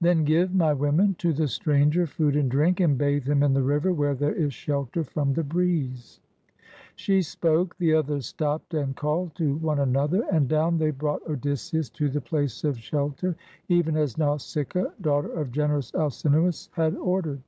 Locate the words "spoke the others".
7.22-8.28